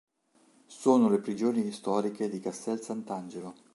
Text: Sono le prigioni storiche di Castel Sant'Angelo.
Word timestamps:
Sono 0.65 1.09
le 1.09 1.19
prigioni 1.19 1.71
storiche 1.71 2.27
di 2.27 2.39
Castel 2.39 2.81
Sant'Angelo. 2.81 3.53